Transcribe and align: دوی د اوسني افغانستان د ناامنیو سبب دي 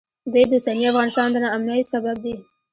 دوی 0.31 0.45
د 0.47 0.51
اوسني 0.57 0.83
افغانستان 0.91 1.27
د 1.31 1.35
ناامنیو 1.43 1.89
سبب 1.93 2.15
دي 2.23 2.35